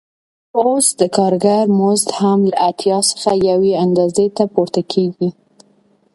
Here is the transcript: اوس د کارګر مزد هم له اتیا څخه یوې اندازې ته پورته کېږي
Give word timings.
اوس 0.59 0.85
د 0.99 1.01
کارګر 1.17 1.65
مزد 1.79 2.09
هم 2.19 2.39
له 2.49 2.55
اتیا 2.69 2.97
څخه 3.11 3.31
یوې 3.49 3.73
اندازې 3.85 4.25
ته 4.37 4.43
پورته 4.53 4.81
کېږي 4.91 5.29